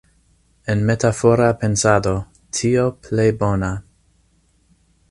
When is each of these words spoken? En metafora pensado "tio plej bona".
En 0.73 0.79
metafora 0.89 1.49
pensado 1.65 2.15
"tio 2.61 2.89
plej 3.09 3.31
bona". 3.45 3.71